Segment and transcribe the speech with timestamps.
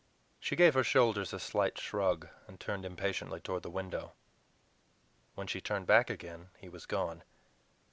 [0.39, 4.13] She gave her shoulders a slight shrug, and turned impatiently toward the window.
[5.35, 7.21] When she turned back again he was gone.